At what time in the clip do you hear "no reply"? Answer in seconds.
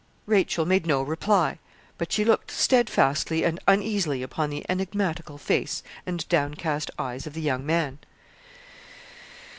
0.87-1.59